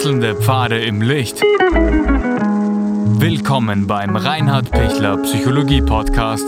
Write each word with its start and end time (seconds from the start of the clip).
Wechselnde 0.00 0.34
Pfade 0.34 0.82
im 0.82 1.02
Licht. 1.02 1.42
Willkommen 3.20 3.86
beim 3.86 4.16
Reinhard 4.16 4.70
Pichler 4.70 5.18
Psychologie 5.18 5.82
Podcast. 5.82 6.46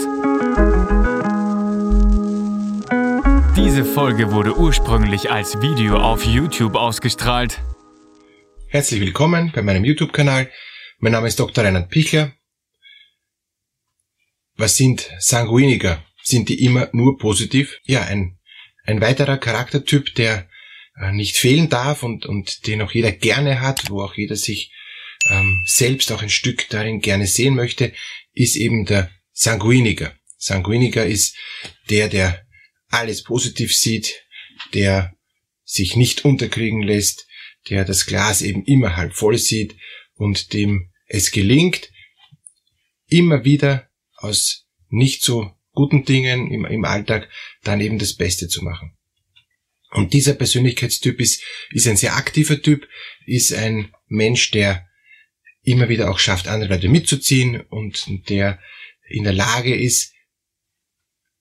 Diese 3.55 3.84
Folge 3.84 4.33
wurde 4.33 4.57
ursprünglich 4.57 5.30
als 5.30 5.61
Video 5.61 5.98
auf 5.98 6.25
YouTube 6.25 6.77
ausgestrahlt. 6.77 7.61
Herzlich 8.69 9.02
willkommen 9.02 9.53
bei 9.55 9.61
meinem 9.61 9.84
YouTube-Kanal. 9.84 10.50
Mein 11.00 11.12
Name 11.12 11.29
ist 11.29 11.39
Dr. 11.39 11.62
Reinhard 11.62 11.91
Pichler. 11.91 12.32
Was 14.57 14.79
sind 14.79 15.11
Sanguiniker? 15.19 16.03
Sind 16.23 16.48
die 16.48 16.64
immer 16.64 16.89
nur 16.93 17.19
positiv? 17.19 17.80
Ja, 17.82 18.00
ein, 18.05 18.39
ein 18.87 19.03
weiterer 19.03 19.37
Charaktertyp, 19.37 20.14
der 20.14 20.48
nicht 21.12 21.37
fehlen 21.37 21.69
darf 21.69 22.02
und, 22.02 22.27
und 22.27 22.66
den 22.66 22.82
auch 22.82 22.92
jeder 22.92 23.12
gerne 23.12 23.60
hat, 23.60 23.91
wo 23.91 24.02
auch 24.02 24.14
jeder 24.14 24.37
sich 24.37 24.73
ähm, 25.30 25.62
selbst 25.66 26.12
auch 26.12 26.23
ein 26.23 26.30
Stück 26.30 26.69
darin 26.69 27.00
gerne 27.00 27.27
sehen 27.27 27.55
möchte, 27.55 27.92
ist 28.33 28.56
eben 28.56 28.84
der 28.84 29.10
Sanguiniker. 29.33 30.14
Sanguiniker 30.36 31.06
ist 31.06 31.36
der, 31.88 32.09
der 32.09 32.47
alles 32.88 33.23
positiv 33.23 33.74
sieht, 33.74 34.27
der 34.74 35.14
sich 35.64 35.97
nicht 35.97 36.24
unterkriegen 36.24 36.83
lässt, 36.83 37.27
der 37.70 37.84
das 37.84 38.06
Glas 38.06 38.42
eben 38.42 38.64
immer 38.64 38.97
halb 38.97 39.14
voll 39.14 39.38
sieht 39.38 39.77
und 40.14 40.52
dem 40.52 40.91
es 41.06 41.30
gelingt, 41.30 41.91
immer 43.06 43.45
wieder 43.45 43.88
aus 44.16 44.66
nicht 44.88 45.22
so 45.22 45.52
guten 45.72 46.05
Dingen 46.05 46.50
im, 46.50 46.64
im 46.64 46.84
Alltag 46.84 47.30
dann 47.62 47.80
eben 47.80 47.98
das 47.98 48.16
Beste 48.16 48.48
zu 48.48 48.62
machen. 48.62 48.97
Und 49.92 50.14
dieser 50.14 50.34
Persönlichkeitstyp 50.34 51.20
ist, 51.20 51.42
ist 51.70 51.86
ein 51.86 51.97
sehr 51.97 52.17
aktiver 52.17 52.61
Typ, 52.61 52.89
ist 53.27 53.53
ein 53.53 53.92
Mensch, 54.08 54.50
der 54.50 54.86
immer 55.62 55.89
wieder 55.89 56.11
auch 56.11 56.19
schafft, 56.19 56.48
andere 56.48 56.75
Leute 56.75 56.89
mitzuziehen 56.89 57.61
und 57.61 58.28
der 58.28 58.58
in 59.08 59.25
der 59.25 59.34
Lage 59.34 59.75
ist, 59.75 60.12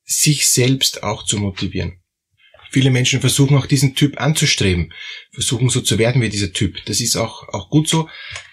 sich 0.04 0.48
selbst 0.48 1.04
auch 1.04 1.26
zu 1.26 1.38
motivieren. 1.38 2.02
Viele 2.72 2.92
Menschen 2.92 3.20
versuchen 3.20 3.58
auch 3.58 3.66
diesen 3.66 3.96
Typ 3.96 4.20
anzustreben, 4.20 4.94
versuchen 5.34 5.70
so 5.70 5.82
zu 5.82 5.98
werden 5.98 6.22
wie 6.22 6.30
dieser 6.30 6.54
Typ. 6.54 6.84
Das 6.86 7.02
ist 7.02 7.16
auch, 7.16 7.48
auch 7.50 7.70
gut 7.70 7.88
so, 7.88 8.10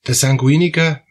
Der 0.07 0.15
Sanguiniker 0.15 1.05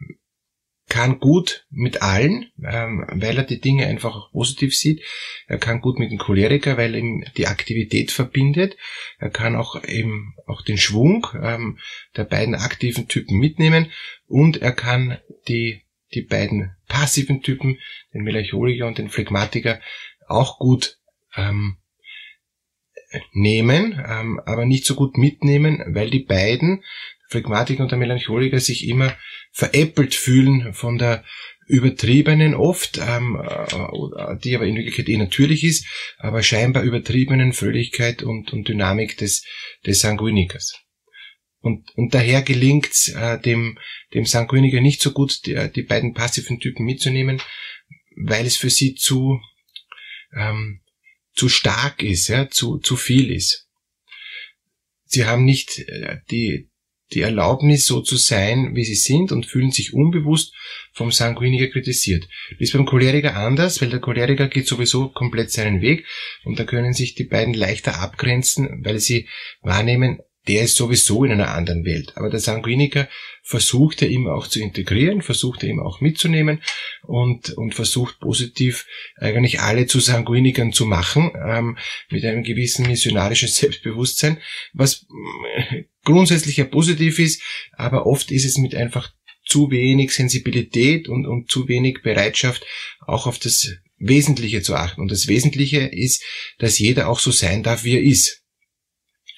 kann 0.89 1.19
gut 1.19 1.65
mit 1.69 2.01
allen, 2.01 2.51
ähm, 2.63 3.05
weil 3.09 3.37
er 3.37 3.43
die 3.43 3.61
Dinge 3.61 3.85
einfach 3.85 4.31
positiv 4.31 4.75
sieht. 4.75 5.03
Er 5.47 5.59
kann 5.59 5.81
gut 5.81 5.99
mit 5.99 6.11
dem 6.11 6.17
Choleriker, 6.17 6.77
weil 6.77 6.95
ihm 6.95 7.23
die 7.37 7.47
Aktivität 7.47 8.11
verbindet. 8.11 8.75
Er 9.19 9.29
kann 9.29 9.55
auch 9.55 9.83
eben 9.85 10.33
auch 10.47 10.63
den 10.63 10.77
Schwung 10.77 11.27
ähm, 11.41 11.77
der 12.17 12.23
beiden 12.23 12.55
aktiven 12.55 13.07
Typen 13.07 13.37
mitnehmen 13.37 13.91
und 14.25 14.61
er 14.61 14.71
kann 14.71 15.19
die, 15.47 15.83
die 16.13 16.23
beiden 16.23 16.75
passiven 16.87 17.43
Typen, 17.43 17.77
den 18.13 18.23
Melancholiker 18.23 18.87
und 18.87 18.97
den 18.97 19.09
Phlegmatiker, 19.09 19.79
auch 20.27 20.57
gut 20.57 20.97
ähm, 21.35 21.77
nehmen, 23.33 24.03
ähm, 24.07 24.39
aber 24.45 24.65
nicht 24.65 24.85
so 24.85 24.95
gut 24.95 25.17
mitnehmen, 25.17 25.83
weil 25.89 26.09
die 26.09 26.23
beiden, 26.23 26.83
Phlegmatiker 27.29 27.83
und 27.83 27.91
der 27.91 27.99
Melancholiker, 27.99 28.59
sich 28.59 28.87
immer 28.87 29.15
veräppelt 29.51 30.15
fühlen 30.15 30.73
von 30.73 30.97
der 30.97 31.23
übertriebenen 31.67 32.55
oft, 32.55 32.97
ähm, 32.97 33.39
äh, 33.39 34.37
die 34.43 34.55
aber 34.55 34.65
in 34.65 34.75
Wirklichkeit 34.75 35.07
eh 35.07 35.17
natürlich 35.17 35.63
ist, 35.63 35.85
aber 36.17 36.41
scheinbar 36.41 36.83
übertriebenen 36.83 37.53
Fröhlichkeit 37.53 38.23
und, 38.23 38.51
und 38.51 38.67
Dynamik 38.67 39.17
des, 39.17 39.45
des 39.85 39.99
Sanguinikers. 39.99 40.73
Und, 41.61 41.91
und 41.95 42.13
daher 42.13 42.41
gelingt 42.41 43.09
äh, 43.15 43.39
dem, 43.39 43.77
dem 44.13 44.25
Sanguiniker 44.25 44.81
nicht 44.81 45.01
so 45.01 45.11
gut, 45.11 45.45
die, 45.45 45.69
die 45.75 45.83
beiden 45.83 46.13
passiven 46.13 46.59
Typen 46.59 46.85
mitzunehmen, 46.85 47.41
weil 48.15 48.45
es 48.45 48.57
für 48.57 48.69
sie 48.69 48.95
zu, 48.95 49.39
ähm, 50.35 50.81
zu 51.35 51.49
stark 51.49 52.01
ist, 52.01 52.29
ja, 52.29 52.49
zu, 52.49 52.79
zu 52.79 52.95
viel 52.95 53.31
ist. 53.31 53.67
Sie 55.05 55.25
haben 55.25 55.45
nicht 55.45 55.79
äh, 55.79 56.17
die, 56.31 56.68
die 57.13 57.21
Erlaubnis, 57.21 57.85
so 57.85 58.01
zu 58.01 58.17
sein, 58.17 58.75
wie 58.75 58.83
sie 58.83 58.95
sind 58.95 59.31
und 59.31 59.45
fühlen 59.45 59.71
sich 59.71 59.93
unbewusst 59.93 60.53
vom 60.93 61.11
Sanguiniker 61.11 61.67
kritisiert. 61.67 62.27
Das 62.51 62.61
ist 62.61 62.73
beim 62.73 62.85
Choleriker 62.85 63.35
anders, 63.35 63.81
weil 63.81 63.89
der 63.89 63.99
Choleriker 63.99 64.47
geht 64.47 64.67
sowieso 64.67 65.09
komplett 65.09 65.51
seinen 65.51 65.81
Weg 65.81 66.05
und 66.43 66.59
da 66.59 66.63
können 66.63 66.93
sich 66.93 67.15
die 67.15 67.23
beiden 67.23 67.53
leichter 67.53 67.99
abgrenzen, 67.99 68.83
weil 68.83 68.99
sie 68.99 69.27
wahrnehmen, 69.61 70.19
der 70.47 70.63
ist 70.63 70.75
sowieso 70.75 71.23
in 71.25 71.31
einer 71.31 71.53
anderen 71.53 71.85
Welt. 71.85 72.13
Aber 72.15 72.29
der 72.29 72.39
Sanguiniker 72.39 73.07
versucht 73.43 74.01
er 74.01 74.09
immer 74.09 74.33
auch 74.33 74.47
zu 74.47 74.59
integrieren, 74.59 75.21
versucht 75.21 75.63
er 75.63 75.69
immer 75.69 75.85
auch 75.85 76.01
mitzunehmen 76.01 76.61
und, 77.03 77.51
und 77.51 77.75
versucht 77.75 78.19
positiv 78.19 78.85
eigentlich 79.17 79.59
alle 79.59 79.85
zu 79.85 79.99
Sanguinikern 79.99 80.71
zu 80.71 80.85
machen, 80.85 81.31
ähm, 81.45 81.77
mit 82.09 82.25
einem 82.25 82.43
gewissen 82.43 82.87
missionarischen 82.87 83.47
Selbstbewusstsein, 83.47 84.37
was 84.73 85.05
grundsätzlich 86.09 86.57
ja 86.57 86.65
positiv 86.65 87.19
ist, 87.19 87.41
aber 87.73 88.07
oft 88.07 88.31
ist 88.31 88.45
es 88.45 88.57
mit 88.57 88.73
einfach 88.73 89.13
zu 89.45 89.69
wenig 89.71 90.11
Sensibilität 90.11 91.07
und, 91.07 91.25
und 91.25 91.49
zu 91.51 91.67
wenig 91.67 92.01
Bereitschaft, 92.03 92.65
auch 93.05 93.27
auf 93.27 93.39
das 93.39 93.75
Wesentliche 93.97 94.61
zu 94.61 94.75
achten. 94.75 95.01
Und 95.01 95.11
das 95.11 95.27
Wesentliche 95.27 95.81
ist, 95.81 96.23
dass 96.57 96.79
jeder 96.79 97.09
auch 97.09 97.19
so 97.19 97.31
sein 97.31 97.63
darf, 97.63 97.83
wie 97.83 97.95
er 97.95 98.03
ist. 98.03 98.43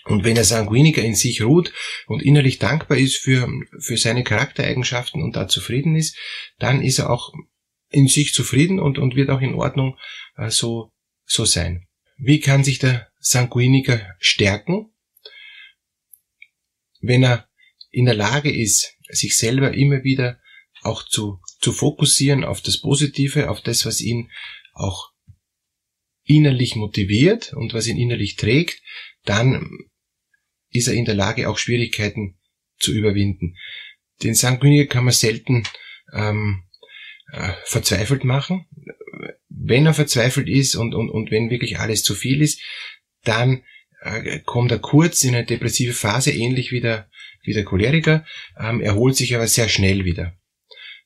Und 0.06 0.24
wenn 0.24 0.38
er 0.38 0.44
Sanguiniker 0.44 1.02
in 1.02 1.16
sich 1.16 1.42
ruht 1.42 1.74
und 2.08 2.24
innerlich 2.24 2.58
dankbar 2.58 2.98
ist 2.98 3.18
für, 3.18 3.48
für 3.80 3.98
seine 3.98 4.24
Charaktereigenschaften 4.24 5.22
und 5.22 5.36
da 5.36 5.48
zufrieden 5.48 5.96
ist, 5.96 6.18
dann 6.58 6.82
ist 6.82 7.00
er 7.00 7.10
auch 7.10 7.34
in 7.90 8.08
sich 8.08 8.34
zufrieden 8.34 8.80
und, 8.80 8.98
und 8.98 9.16
wird 9.16 9.30
auch 9.30 9.42
in 9.42 9.54
Ordnung 9.54 9.98
äh, 10.38 10.50
so, 10.50 10.90
so 11.26 11.46
sein. 11.46 11.88
Wie 12.18 12.40
kann 12.40 12.64
sich 12.64 12.80
der 12.80 13.10
Sanguiniker 13.20 14.02
stärken? 14.20 14.91
Wenn 17.02 17.24
er 17.24 17.48
in 17.92 18.06
der 18.06 18.16
Lage 18.16 18.52
ist, 18.52 18.98
sich 19.10 19.38
selber 19.38 19.74
immer 19.74 20.04
wieder 20.04 20.40
auch 20.82 21.04
zu, 21.08 21.40
zu 21.60 21.74
fokussieren 21.74 22.44
auf 22.44 22.62
das 22.62 22.80
Positive, 22.80 23.50
auf 23.50 23.62
das, 23.62 23.86
was 23.86 24.02
ihn 24.02 24.32
auch 24.74 25.12
innerlich 26.24 26.76
motiviert 26.76 27.54
und 27.54 27.74
was 27.74 27.88
ihn 27.88 27.98
innerlich 27.98 28.36
trägt, 28.36 28.82
dann 29.26 29.68
ist 30.70 30.88
er 30.88 30.94
in 30.94 31.06
der 31.06 31.16
Lage, 31.16 31.50
auch 31.50 31.58
Schwierigkeiten 31.58 32.40
zu 32.80 32.94
überwinden. 32.94 33.58
Den 34.24 34.34
Sanguiniker 34.34 34.88
kann 34.88 35.04
man 35.04 35.14
selten 35.14 35.64
ähm, 36.14 36.64
äh, 37.32 37.54
verzweifelt 37.66 38.24
machen. 38.24 38.68
Wenn 39.50 39.86
er 39.86 39.94
verzweifelt 39.94 40.48
ist 40.48 40.76
und, 40.76 40.96
und, 40.96 41.10
und 41.10 41.32
wenn 41.32 41.50
wirklich 41.50 41.80
alles 41.80 42.04
zu 42.04 42.16
viel 42.16 42.42
ist, 42.42 42.62
dann 43.24 43.64
äh, 44.02 44.40
kommt 44.40 44.72
er 44.72 44.80
kurz 44.80 45.24
in 45.24 45.36
eine 45.36 45.46
depressive 45.46 45.94
Phase, 45.94 46.32
ähnlich 46.32 46.72
wie 46.72 46.82
der, 46.82 47.10
wie 47.44 47.54
der 47.54 47.64
Choleriker, 47.64 48.26
ähm, 48.60 48.82
erholt 48.82 49.16
sich 49.16 49.36
aber 49.36 49.48
sehr 49.48 49.70
schnell 49.70 50.06
wieder. 50.06 50.36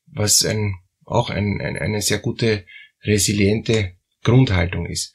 Was 0.08 0.44
ein, 0.44 0.76
auch 1.06 1.30
ein, 1.30 1.62
ein, 1.62 1.78
eine 1.78 2.02
sehr 2.02 2.20
gute, 2.20 2.66
resiliente 3.04 3.96
Grundhaltung 4.24 4.88
ist. 4.88 5.14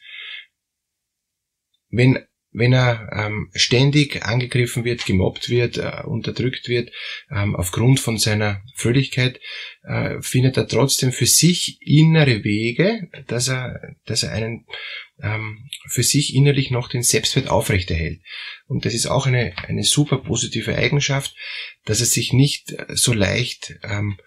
Wenn 1.88 2.24
wenn 2.52 2.72
er 2.72 3.10
ähm, 3.12 3.50
ständig 3.54 4.24
angegriffen 4.24 4.84
wird, 4.84 5.06
gemobbt 5.06 5.48
wird, 5.48 5.78
äh, 5.78 6.02
unterdrückt 6.04 6.68
wird, 6.68 6.90
ähm, 7.30 7.54
aufgrund 7.54 8.00
von 8.00 8.18
seiner 8.18 8.62
Fröhlichkeit, 8.74 9.40
äh, 9.82 10.20
findet 10.20 10.56
er 10.56 10.66
trotzdem 10.66 11.12
für 11.12 11.26
sich 11.26 11.78
innere 11.80 12.42
Wege, 12.42 13.08
dass 13.28 13.48
er, 13.48 13.94
dass 14.04 14.24
er 14.24 14.32
einen 14.32 14.66
ähm, 15.22 15.68
für 15.88 16.02
sich 16.02 16.34
innerlich 16.34 16.70
noch 16.70 16.88
den 16.88 17.02
Selbstwert 17.02 17.48
aufrechterhält. 17.48 18.20
Und 18.66 18.84
das 18.84 18.94
ist 18.94 19.06
auch 19.06 19.26
eine, 19.26 19.54
eine 19.68 19.84
super 19.84 20.18
positive 20.18 20.74
Eigenschaft, 20.74 21.34
dass 21.84 22.00
er 22.00 22.06
sich 22.06 22.32
nicht 22.32 22.72
äh, 22.72 22.86
so 22.88 23.12
leicht 23.12 23.74
ähm, 23.82 24.18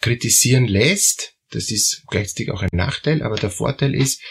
kritisieren 0.00 0.66
lässt. 0.66 1.34
Das 1.50 1.70
ist 1.70 2.04
gleichzeitig 2.08 2.50
auch 2.50 2.62
ein 2.62 2.70
Nachteil, 2.72 3.22
aber 3.22 3.36
der 3.36 3.50
Vorteil 3.50 3.94
ist, 3.94 4.22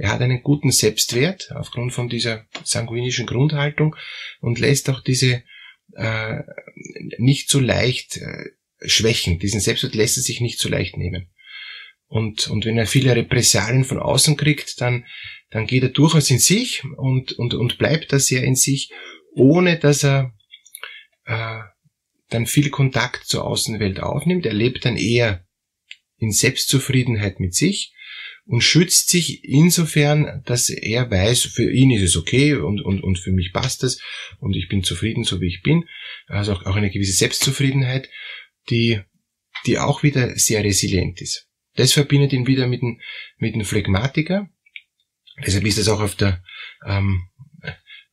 er 0.00 0.12
hat 0.12 0.22
einen 0.22 0.42
guten 0.42 0.70
Selbstwert 0.70 1.52
aufgrund 1.54 1.92
von 1.92 2.08
dieser 2.08 2.46
sanguinischen 2.64 3.26
Grundhaltung 3.26 3.96
und 4.40 4.58
lässt 4.58 4.88
auch 4.88 5.02
diese 5.02 5.42
äh, 5.92 6.38
nicht 7.18 7.50
so 7.50 7.60
leicht 7.60 8.16
äh, 8.16 8.44
schwächen. 8.80 9.38
Diesen 9.38 9.60
Selbstwert 9.60 9.94
lässt 9.94 10.16
er 10.16 10.22
sich 10.22 10.40
nicht 10.40 10.58
so 10.58 10.70
leicht 10.70 10.96
nehmen. 10.96 11.28
Und, 12.06 12.48
und 12.48 12.64
wenn 12.64 12.78
er 12.78 12.86
viele 12.86 13.14
Repressalien 13.14 13.84
von 13.84 13.98
außen 13.98 14.38
kriegt, 14.38 14.80
dann, 14.80 15.04
dann 15.50 15.66
geht 15.66 15.82
er 15.82 15.90
durchaus 15.90 16.30
in 16.30 16.38
sich 16.38 16.82
und, 16.96 17.32
und, 17.32 17.52
und 17.52 17.76
bleibt 17.76 18.10
da 18.10 18.18
sehr 18.18 18.42
in 18.42 18.56
sich, 18.56 18.90
ohne 19.34 19.78
dass 19.78 20.02
er 20.02 20.32
äh, 21.26 21.60
dann 22.30 22.46
viel 22.46 22.70
Kontakt 22.70 23.26
zur 23.26 23.44
Außenwelt 23.44 24.00
aufnimmt. 24.00 24.46
Er 24.46 24.54
lebt 24.54 24.86
dann 24.86 24.96
eher 24.96 25.44
in 26.16 26.32
Selbstzufriedenheit 26.32 27.38
mit 27.38 27.54
sich 27.54 27.92
und 28.50 28.62
schützt 28.62 29.10
sich 29.10 29.44
insofern, 29.44 30.42
dass 30.44 30.70
er 30.70 31.08
weiß, 31.08 31.44
für 31.44 31.70
ihn 31.70 31.92
ist 31.92 32.02
es 32.02 32.16
okay 32.16 32.54
und, 32.54 32.80
und, 32.80 33.00
und 33.00 33.16
für 33.16 33.30
mich 33.30 33.52
passt 33.52 33.84
es 33.84 34.02
und 34.40 34.56
ich 34.56 34.68
bin 34.68 34.82
zufrieden, 34.82 35.22
so 35.22 35.40
wie 35.40 35.46
ich 35.46 35.62
bin. 35.62 35.84
Also 36.26 36.54
auch, 36.54 36.74
eine 36.74 36.90
gewisse 36.90 37.12
Selbstzufriedenheit, 37.12 38.08
die, 38.68 39.02
die 39.66 39.78
auch 39.78 40.02
wieder 40.02 40.36
sehr 40.36 40.64
resilient 40.64 41.20
ist. 41.20 41.46
Das 41.76 41.92
verbindet 41.92 42.32
ihn 42.32 42.48
wieder 42.48 42.66
mit 42.66 42.82
dem, 42.82 43.00
mit 43.38 43.54
dem 43.54 43.64
Phlegmatiker. 43.64 44.50
Deshalb 45.46 45.64
ist 45.64 45.78
das 45.78 45.86
auch 45.86 46.00
auf 46.00 46.16
der, 46.16 46.42
ähm, 46.84 47.28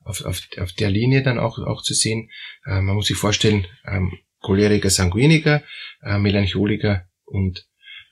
auf, 0.03 0.23
auf, 0.23 0.47
auf 0.59 0.71
der 0.73 0.91
Linie 0.91 1.23
dann 1.23 1.39
auch, 1.39 1.57
auch 1.57 1.81
zu 1.81 1.95
sehen. 1.95 2.29
Äh, 2.67 2.81
man 2.81 2.93
muss 2.93 3.07
sich 3.07 3.17
vorstellen, 3.17 3.65
ähm, 3.87 4.19
Choleriker, 4.41 4.91
Sanguiniker, 4.91 5.63
äh, 6.03 6.19
Melancholiker 6.19 7.07
und 7.25 7.65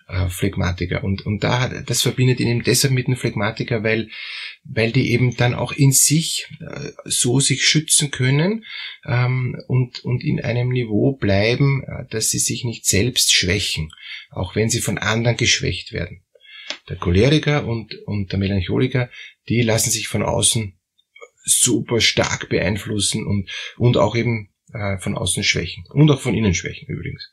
äh, 0.08 0.30
Phlegmatiker. 0.30 1.04
Und, 1.04 1.26
und 1.26 1.44
da, 1.44 1.68
das 1.68 2.02
verbindet 2.02 2.40
ihn 2.40 2.48
eben 2.48 2.64
deshalb 2.64 2.94
mit 2.94 3.08
dem 3.08 3.16
Phlegmatiker, 3.16 3.84
weil, 3.84 4.10
weil 4.64 4.92
die 4.92 5.12
eben 5.12 5.36
dann 5.36 5.54
auch 5.54 5.72
in 5.72 5.92
sich 5.92 6.48
äh, 6.60 6.92
so 7.06 7.40
sich 7.40 7.64
schützen 7.64 8.12
können 8.12 8.66
ähm, 9.06 9.58
und, 9.68 10.04
und 10.04 10.24
in 10.24 10.42
einem 10.42 10.70
Niveau 10.70 11.14
bleiben, 11.14 11.84
äh, 11.84 12.06
dass 12.10 12.30
sie 12.30 12.40
sich 12.40 12.64
nicht 12.64 12.86
selbst 12.86 13.34
schwächen, 13.34 13.92
auch 14.30 14.56
wenn 14.56 14.70
sie 14.70 14.82
von 14.82 14.98
anderen 14.98 15.38
geschwächt 15.38 15.94
werden. 15.94 16.22
Der 16.90 16.98
Choleriker 16.98 17.66
und, 17.66 17.96
und 18.06 18.32
der 18.32 18.40
Melancholiker, 18.40 19.10
die 19.50 19.62
lassen 19.62 19.92
sich 19.92 20.08
von 20.08 20.24
außen 20.24 20.78
super 21.44 22.02
stark 22.02 22.50
beeinflussen 22.50 23.26
und, 23.26 23.50
und 23.78 23.98
auch 23.98 24.16
eben 24.16 24.50
äh, 24.74 24.98
von 24.98 25.16
außen 25.16 25.44
schwächen. 25.44 25.86
Und 25.90 26.10
auch 26.10 26.20
von 26.20 26.36
innen 26.36 26.56
schwächen 26.56 26.88
übrigens. 26.88 27.32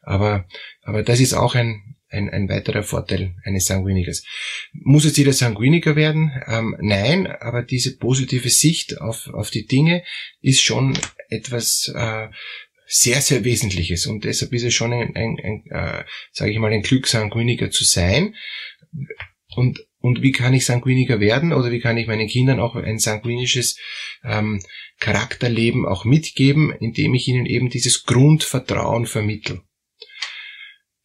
Aber, 0.00 0.46
aber 0.82 1.02
das 1.02 1.20
ist 1.20 1.34
auch 1.34 1.54
ein, 1.54 1.96
ein, 2.10 2.28
ein 2.28 2.48
weiterer 2.48 2.82
Vorteil 2.82 3.34
eines 3.44 3.66
Sanguinikers. 3.66 4.24
Muss 4.72 5.04
jetzt 5.04 5.16
jeder 5.16 5.32
Sanguiniker 5.32 5.96
werden? 5.96 6.32
Ähm, 6.46 6.76
nein, 6.80 7.26
aber 7.26 7.62
diese 7.62 7.96
positive 7.96 8.50
Sicht 8.50 9.00
auf, 9.00 9.28
auf 9.28 9.50
die 9.50 9.66
Dinge 9.66 10.02
ist 10.40 10.62
schon 10.62 10.98
etwas 11.28 11.92
äh, 11.94 12.28
sehr, 12.86 13.20
sehr 13.20 13.44
Wesentliches 13.44 14.06
und 14.06 14.24
deshalb 14.24 14.52
ist 14.52 14.64
es 14.64 14.74
schon 14.74 14.92
ein, 14.92 15.14
ein, 15.14 15.38
ein 15.42 15.64
äh, 15.70 16.04
sage 16.32 16.50
ich 16.50 16.58
mal, 16.58 16.72
ein 16.72 16.82
Glück, 16.82 17.06
Sanguiniker 17.06 17.70
zu 17.70 17.84
sein. 17.84 18.34
Und, 19.54 19.86
und 19.98 20.22
wie 20.22 20.32
kann 20.32 20.54
ich 20.54 20.64
Sanguiniker 20.64 21.20
werden 21.20 21.52
oder 21.52 21.70
wie 21.70 21.80
kann 21.80 21.96
ich 21.96 22.08
meinen 22.08 22.28
Kindern 22.28 22.58
auch 22.58 22.74
ein 22.74 22.98
sanguinisches 22.98 23.78
ähm, 24.24 24.60
Charakterleben 24.98 25.86
auch 25.86 26.04
mitgeben, 26.04 26.72
indem 26.72 27.14
ich 27.14 27.28
ihnen 27.28 27.46
eben 27.46 27.70
dieses 27.70 28.04
Grundvertrauen 28.04 29.06
vermittle. 29.06 29.62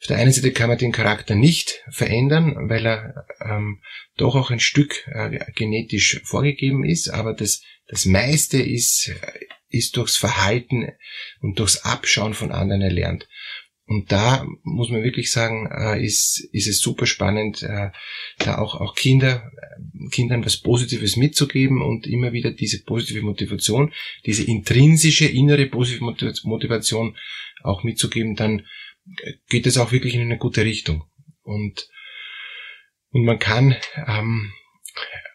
Auf 0.05 0.09
der 0.09 0.17
einen 0.17 0.31
Seite 0.31 0.51
kann 0.51 0.69
man 0.69 0.77
den 0.77 0.91
Charakter 0.91 1.33
nicht 1.33 1.81
verändern, 1.89 2.69
weil 2.69 2.85
er 2.85 3.25
ähm, 3.43 3.81
doch 4.17 4.35
auch 4.35 4.51
ein 4.51 4.59
Stück 4.59 5.03
äh, 5.07 5.39
genetisch 5.55 6.21
vorgegeben 6.23 6.85
ist, 6.85 7.09
aber 7.09 7.33
das, 7.33 7.63
das 7.87 8.05
meiste 8.05 8.61
ist, 8.61 9.11
ist 9.69 9.97
durchs 9.97 10.15
Verhalten 10.15 10.89
und 11.39 11.57
durchs 11.57 11.77
Abschauen 11.85 12.35
von 12.35 12.51
anderen 12.51 12.83
erlernt. 12.83 13.27
Und 13.87 14.11
da 14.11 14.45
muss 14.61 14.91
man 14.91 15.01
wirklich 15.01 15.31
sagen, 15.31 15.67
äh, 15.75 16.05
ist, 16.05 16.49
ist 16.51 16.67
es 16.67 16.81
super 16.81 17.07
spannend, 17.07 17.63
äh, 17.63 17.89
da 18.37 18.59
auch, 18.59 18.75
auch 18.75 18.93
Kinder, 18.93 19.51
Kindern 20.11 20.45
was 20.45 20.57
Positives 20.57 21.15
mitzugeben 21.15 21.81
und 21.81 22.05
immer 22.05 22.31
wieder 22.31 22.51
diese 22.51 22.83
positive 22.83 23.23
Motivation, 23.23 23.91
diese 24.27 24.43
intrinsische 24.43 25.25
innere 25.25 25.65
positive 25.65 26.03
Motivation 26.43 27.17
auch 27.63 27.81
mitzugeben, 27.83 28.35
dann 28.35 28.67
geht 29.49 29.67
es 29.67 29.77
auch 29.77 29.91
wirklich 29.91 30.15
in 30.15 30.21
eine 30.21 30.37
gute 30.37 30.63
Richtung. 30.63 31.05
Und, 31.43 31.87
und 33.09 33.23
man 33.23 33.39
kann 33.39 33.75
ähm, 34.07 34.53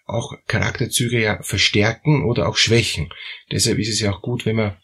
auch 0.06 0.34
Charakterzüge 0.46 1.20
ja 1.20 1.42
verstärken 1.42 2.24
oder 2.24 2.48
auch 2.48 2.56
schwächen. 2.56 3.12
Deshalb 3.50 3.78
ist 3.78 3.88
es 3.88 4.00
ja 4.00 4.12
auch 4.12 4.22
gut, 4.22 4.44
wenn 4.44 4.56
man 4.56 4.76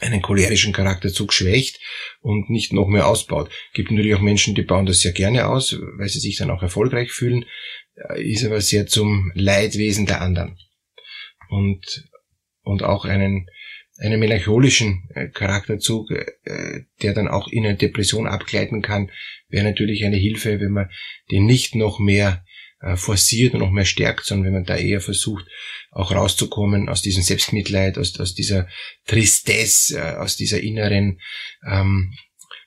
einen 0.00 0.22
cholerischen 0.22 0.72
Charakterzug 0.72 1.32
schwächt 1.32 1.80
und 2.20 2.48
nicht 2.48 2.72
noch 2.72 2.86
mehr 2.86 3.06
ausbaut. 3.06 3.50
Gibt 3.74 3.90
natürlich 3.90 4.14
auch 4.14 4.20
Menschen, 4.20 4.54
die 4.54 4.62
bauen 4.62 4.86
das 4.86 5.00
sehr 5.00 5.12
gerne 5.12 5.46
aus, 5.46 5.76
weil 5.98 6.08
sie 6.08 6.20
sich 6.20 6.36
dann 6.36 6.50
auch 6.50 6.62
erfolgreich 6.62 7.12
fühlen, 7.12 7.44
äh, 7.94 8.22
ist 8.22 8.44
aber 8.44 8.60
sehr 8.60 8.86
zum 8.86 9.30
Leidwesen 9.34 10.06
der 10.06 10.20
anderen. 10.20 10.58
Und, 11.48 12.08
und 12.62 12.82
auch 12.82 13.04
einen 13.04 13.46
einen 14.00 14.18
melancholischen 14.18 15.08
äh, 15.14 15.28
Charakterzug, 15.28 16.10
äh, 16.10 16.80
der 17.02 17.12
dann 17.12 17.28
auch 17.28 17.48
in 17.48 17.66
eine 17.66 17.76
Depression 17.76 18.26
abgleiten 18.26 18.82
kann, 18.82 19.10
wäre 19.48 19.64
natürlich 19.64 20.04
eine 20.04 20.16
Hilfe, 20.16 20.58
wenn 20.60 20.72
man 20.72 20.90
den 21.30 21.44
nicht 21.44 21.74
noch 21.74 21.98
mehr 21.98 22.44
äh, 22.80 22.96
forciert 22.96 23.52
und 23.52 23.60
noch 23.60 23.70
mehr 23.70 23.84
stärkt, 23.84 24.24
sondern 24.24 24.46
wenn 24.46 24.54
man 24.54 24.64
da 24.64 24.76
eher 24.76 25.00
versucht, 25.00 25.46
auch 25.90 26.12
rauszukommen 26.12 26.88
aus 26.88 27.02
diesem 27.02 27.22
Selbstmitleid, 27.22 27.98
aus, 27.98 28.18
aus 28.18 28.34
dieser 28.34 28.68
Tristesse, 29.06 30.18
aus 30.18 30.36
dieser 30.36 30.62
inneren 30.62 31.20
ähm, 31.66 32.14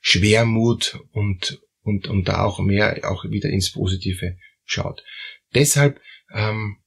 Schwermut 0.01 0.99
und, 1.13 1.61
und, 1.81 2.07
und 2.07 2.27
da 2.27 2.43
auch 2.43 2.59
mehr 2.59 3.09
auch 3.09 3.25
wieder 3.25 3.49
ins 3.49 3.71
Positive 3.71 4.37
schaut. 4.65 5.03
Deshalb 5.55 5.99
ähm, 6.33 6.77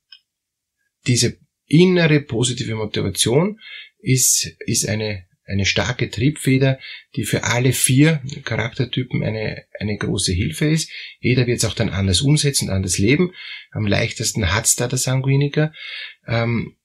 diese 1.06 1.38
innere 1.66 2.20
positive 2.20 2.74
Motivation 2.76 3.58
ist, 3.98 4.56
ist 4.66 4.88
eine, 4.88 5.24
eine 5.44 5.64
starke 5.64 6.10
Triebfeder, 6.10 6.78
die 7.14 7.24
für 7.24 7.44
alle 7.44 7.72
vier 7.72 8.22
Charaktertypen 8.44 9.22
eine, 9.22 9.64
eine 9.78 9.96
große 9.96 10.32
Hilfe 10.32 10.66
ist. 10.66 10.90
Jeder 11.20 11.46
wird 11.46 11.58
es 11.58 11.64
auch 11.64 11.74
dann 11.74 11.90
anders 11.90 12.20
umsetzen, 12.20 12.70
anders 12.70 12.98
leben. 12.98 13.32
Am 13.70 13.86
leichtesten 13.86 14.52
hat's 14.52 14.74
da 14.76 14.88
der 14.88 14.98
Sanguiniker. 14.98 15.72
Ähm, 16.26 16.76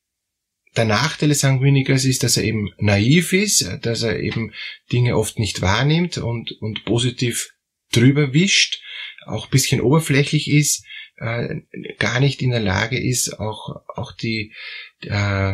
der 0.76 0.86
Nachteil 0.86 1.30
des 1.30 1.40
Sanguinikers 1.40 2.06
ist, 2.06 2.24
dass 2.24 2.38
er 2.38 2.44
eben 2.44 2.72
naiv 2.78 3.34
ist, 3.34 3.80
dass 3.82 4.04
er 4.04 4.20
eben 4.20 4.54
Dinge 4.92 5.18
oft 5.18 5.38
nicht 5.38 5.62
wahrnimmt 5.62 6.18
und, 6.18 6.52
und 6.62 6.86
positiv 6.86 7.50
drüber 7.92 8.34
wischt, 8.34 8.82
auch 9.26 9.48
bisschen 9.48 9.82
oberflächlich 9.82 10.50
ist, 10.50 10.86
äh, 11.18 11.62
gar 12.00 12.20
nicht 12.20 12.42
in 12.42 12.52
der 12.52 12.62
Lage 12.62 12.98
ist, 12.98 13.40
auch, 13.40 13.84
auch 13.94 14.14
die, 14.14 14.54
äh, 15.02 15.54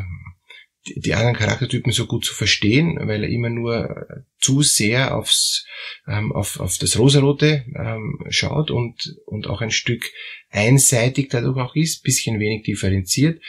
die 0.95 1.13
anderen 1.13 1.35
Charaktertypen 1.35 1.91
so 1.91 2.05
gut 2.05 2.25
zu 2.25 2.33
verstehen, 2.33 2.97
weil 3.01 3.23
er 3.23 3.29
immer 3.29 3.49
nur 3.49 4.23
zu 4.39 4.61
sehr 4.61 5.15
aufs, 5.15 5.65
ähm, 6.07 6.31
auf, 6.31 6.59
auf 6.59 6.77
das 6.77 6.97
Rosarote 6.97 7.65
ähm, 7.75 8.19
schaut 8.29 8.71
und, 8.71 9.15
und 9.25 9.47
auch 9.47 9.61
ein 9.61 9.71
Stück 9.71 10.03
einseitig 10.49 11.29
dadurch 11.29 11.57
auch 11.57 11.75
ist, 11.75 12.03
bisschen 12.03 12.39
wenig 12.39 12.63
differenziert, 12.63 13.41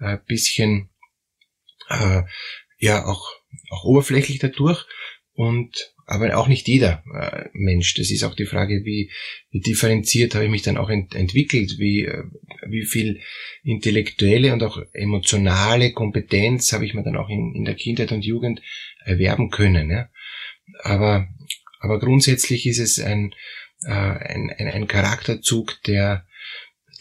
äh, 0.00 0.18
bisschen 0.26 0.90
äh, 1.88 2.22
ja 2.78 3.04
auch, 3.06 3.30
auch 3.70 3.84
oberflächlich 3.84 4.38
dadurch. 4.38 4.86
Und 5.32 5.94
aber 6.06 6.38
auch 6.38 6.46
nicht 6.46 6.68
jeder 6.68 7.02
äh, 7.12 7.48
Mensch. 7.52 7.94
Das 7.94 8.10
ist 8.10 8.22
auch 8.22 8.34
die 8.34 8.46
Frage, 8.46 8.84
wie, 8.84 9.10
wie 9.50 9.60
differenziert 9.60 10.34
habe 10.34 10.44
ich 10.44 10.50
mich 10.50 10.62
dann 10.62 10.76
auch 10.76 10.88
ent 10.88 11.16
entwickelt, 11.16 11.78
wie, 11.78 12.04
äh, 12.04 12.22
wie 12.68 12.84
viel 12.84 13.20
intellektuelle 13.64 14.52
und 14.52 14.62
auch 14.62 14.80
emotionale 14.92 15.92
Kompetenz 15.92 16.72
habe 16.72 16.86
ich 16.86 16.94
mir 16.94 17.02
dann 17.02 17.16
auch 17.16 17.28
in, 17.28 17.54
in 17.56 17.64
der 17.64 17.74
Kindheit 17.74 18.12
und 18.12 18.24
Jugend 18.24 18.62
erwerben 19.04 19.50
können. 19.50 19.90
Ja? 19.90 20.08
Aber, 20.82 21.28
aber 21.80 21.98
grundsätzlich 21.98 22.66
ist 22.66 22.78
es 22.78 23.00
ein, 23.00 23.34
äh, 23.82 23.90
ein, 23.90 24.50
ein, 24.56 24.68
ein 24.68 24.86
Charakterzug, 24.86 25.82
der, 25.88 26.24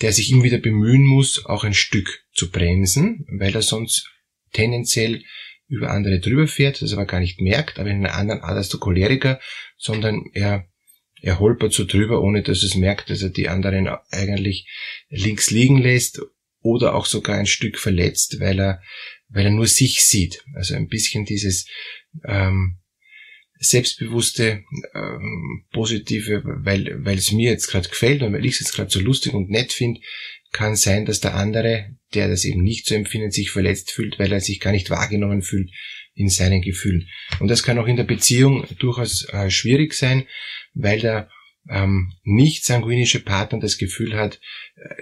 der 0.02 0.14
sich 0.14 0.32
immer 0.32 0.44
wieder 0.44 0.58
bemühen 0.58 1.06
muss, 1.06 1.46
auch 1.46 1.64
ein 1.64 1.76
Stück 1.76 2.24
zu 2.34 2.50
bremsen, 2.50 3.28
weil 3.30 3.54
er 3.54 3.62
sonst 3.62 4.10
tendenziell 4.52 5.24
über 5.68 5.92
andere 5.92 6.20
drüber 6.20 6.48
fährt, 6.48 6.82
das 6.82 6.94
aber 6.94 7.06
gar 7.06 7.20
nicht 7.20 7.42
merkt, 7.42 7.80
aber 7.80 7.90
in 7.90 8.06
einer 8.06 8.16
anderen 8.16 8.42
Art 8.42 8.58
als 8.58 8.70
der 8.70 8.80
Choleriker, 8.80 9.40
sondern 9.78 10.26
er, 10.34 10.68
er 11.22 11.40
holpert 11.40 11.74
so 11.74 11.86
drüber, 11.86 12.22
ohne 12.22 12.44
dass 12.44 12.64
es 12.64 12.76
merkt, 12.76 13.10
dass 13.10 13.22
er 13.22 13.30
die 13.30 13.50
anderen 13.50 13.88
eigentlich 14.12 14.68
links 15.10 15.50
liegen 15.52 15.78
lässt 15.78 16.22
oder 16.60 16.96
auch 16.96 17.06
sogar 17.06 17.38
ein 17.38 17.46
Stück 17.46 17.80
verletzt, 17.80 18.40
weil 18.40 18.60
er, 18.60 18.82
weil 19.30 19.46
er 19.46 19.52
nur 19.52 19.68
sich 19.68 20.04
sieht. 20.04 20.44
Also 20.56 20.76
ein 20.76 20.88
bisschen 20.88 21.26
dieses 21.26 21.68
ähm, 22.26 22.80
selbstbewusste, 23.60 24.64
ähm, 24.94 25.66
positive, 25.72 26.44
weil, 26.46 27.04
weil 27.04 27.18
es 27.18 27.32
mir 27.32 27.52
jetzt 27.52 27.68
gerade 27.68 27.90
gefällt 27.90 28.22
und 28.22 28.34
weil 28.34 28.46
ich 28.46 28.54
es 28.54 28.60
jetzt 28.62 28.74
gerade 28.74 28.92
so 28.92 29.00
lustig 29.00 29.34
und 29.34 29.50
nett 29.50 29.74
finde, 29.74 30.02
kann 30.56 30.78
sein, 30.78 31.06
dass 31.06 31.20
der 31.20 31.36
andere, 31.36 31.98
der 32.14 32.30
das 32.30 32.46
eben 32.46 32.64
nicht 32.64 32.88
so 32.88 32.96
empfindet, 32.96 33.34
sich 33.34 33.52
verletzt 33.52 33.92
fühlt, 33.92 34.18
weil 34.20 34.32
er 34.32 34.40
sich 34.40 34.62
gar 34.62 34.72
nicht 34.72 34.90
wahrgenommen 34.90 35.42
fühlt 35.42 35.70
in 36.14 36.30
seinen 36.30 36.62
Gefühlen. 36.62 37.10
Und 37.42 37.50
das 37.50 37.62
kann 37.62 37.78
auch 37.78 37.88
in 37.88 37.98
der 37.98 38.06
Beziehung 38.06 38.66
durchaus 38.80 39.28
äh, 39.34 39.50
schwierig 39.50 39.94
sein, 39.94 40.26
weil 40.74 41.02
der 41.02 41.30
ähm, 41.70 42.14
nicht 42.24 42.64
sanguinische 42.64 43.20
Partner 43.20 43.60
das 43.60 43.78
Gefühl 43.78 44.16
hat, 44.16 44.40
äh, 44.78 44.96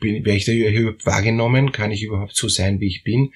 bin, 0.00 0.24
werde 0.24 0.36
ich 0.36 0.44
da 0.44 0.52
überhaupt 0.52 1.06
wahrgenommen, 1.06 1.72
kann 1.72 1.90
ich 1.90 2.02
überhaupt 2.02 2.34
so 2.34 2.48
sein, 2.48 2.80
wie 2.80 2.88
ich 2.88 3.04
bin. 3.04 3.32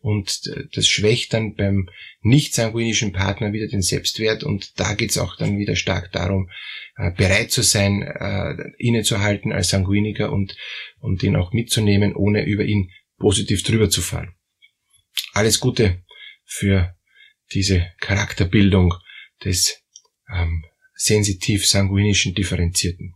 Und 0.00 0.40
äh, 0.46 0.64
das 0.72 0.88
schwächt 0.88 1.32
dann 1.32 1.54
beim 1.54 1.88
nicht 2.22 2.54
sanguinischen 2.54 3.12
Partner 3.12 3.52
wieder 3.52 3.68
den 3.68 3.82
Selbstwert 3.82 4.42
und 4.42 4.78
da 4.80 4.94
geht's 4.94 5.18
auch 5.18 5.36
dann 5.36 5.58
wieder 5.58 5.76
stark 5.76 6.12
darum, 6.12 6.50
äh, 6.96 7.10
bereit 7.12 7.50
zu 7.50 7.62
sein, 7.62 8.02
äh, 8.02 8.54
innezuhalten 8.78 9.52
als 9.52 9.70
Sanguiniker 9.70 10.32
und, 10.32 10.56
und 10.98 11.22
ihn 11.22 11.36
auch 11.36 11.52
mitzunehmen, 11.52 12.14
ohne 12.14 12.44
über 12.44 12.64
ihn 12.64 12.90
positiv 13.18 13.62
drüber 13.62 13.90
zu 13.90 14.02
fahren. 14.02 14.34
Alles 15.32 15.60
Gute 15.60 16.02
für 16.44 16.96
diese 17.52 17.86
Charakterbildung 18.00 18.94
des 19.44 19.82
ähm, 20.32 20.64
sensitiv 20.94 21.66
sanguinischen 21.66 22.34
Differenzierten. 22.34 23.15